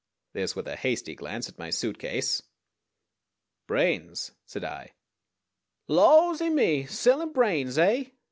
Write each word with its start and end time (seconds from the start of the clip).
This 0.33 0.55
with 0.55 0.67
a 0.67 0.75
hasty 0.77 1.13
glance 1.13 1.47
at 1.47 1.59
my 1.59 1.69
suitcase. 1.69 2.41
"Brains," 3.67 4.31
said 4.47 4.63
I. 4.63 4.93
"Lawsy 5.87 6.49
me! 6.49 6.87
Sellin' 6.87 7.31
brains, 7.33 7.77
eh?" 7.77 8.05